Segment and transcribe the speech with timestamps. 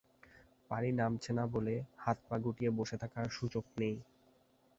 [0.71, 3.95] পানি নামছে না বলে হাত পা গুটিয়ে বসে থাকার সুযোগ নেই।